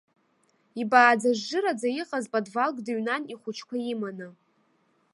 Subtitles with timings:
[0.81, 4.27] Ибааӡажжыраӡа иҟаз подвалк дыҩнан ихәыҷқәа иманы.